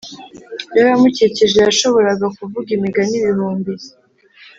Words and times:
Yari 0.75 0.89
amukikije 0.97 1.57
yashoboraga 1.67 2.25
kuvuga 2.37 2.69
imigani 2.77 3.13
ibihumbi 3.19 3.71